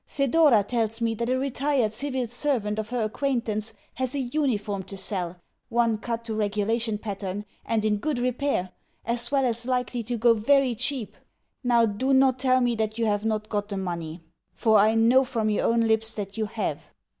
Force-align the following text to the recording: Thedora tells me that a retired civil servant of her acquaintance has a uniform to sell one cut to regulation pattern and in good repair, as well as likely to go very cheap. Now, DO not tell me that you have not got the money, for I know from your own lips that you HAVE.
Thedora 0.09 0.63
tells 0.67 0.99
me 0.99 1.13
that 1.13 1.29
a 1.29 1.37
retired 1.37 1.93
civil 1.93 2.27
servant 2.27 2.79
of 2.79 2.89
her 2.89 3.03
acquaintance 3.03 3.75
has 3.93 4.15
a 4.15 4.19
uniform 4.19 4.81
to 4.81 4.97
sell 4.97 5.39
one 5.69 5.99
cut 5.99 6.25
to 6.25 6.33
regulation 6.33 6.97
pattern 6.97 7.45
and 7.63 7.85
in 7.85 7.97
good 7.97 8.17
repair, 8.17 8.71
as 9.05 9.31
well 9.31 9.45
as 9.45 9.67
likely 9.67 10.01
to 10.01 10.17
go 10.17 10.33
very 10.33 10.73
cheap. 10.73 11.15
Now, 11.63 11.85
DO 11.85 12.15
not 12.15 12.39
tell 12.39 12.61
me 12.61 12.73
that 12.77 12.97
you 12.97 13.05
have 13.05 13.25
not 13.25 13.47
got 13.47 13.69
the 13.69 13.77
money, 13.77 14.23
for 14.55 14.79
I 14.79 14.95
know 14.95 15.23
from 15.23 15.51
your 15.51 15.67
own 15.67 15.81
lips 15.81 16.13
that 16.13 16.35
you 16.35 16.47
HAVE. 16.47 16.91